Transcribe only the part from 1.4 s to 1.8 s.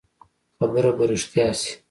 شي.